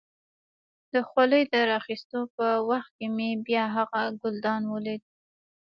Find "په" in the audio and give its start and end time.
2.35-2.47